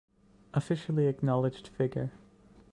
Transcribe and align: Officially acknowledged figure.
Officially 0.55 1.05
acknowledged 1.05 1.67
figure. 1.67 2.11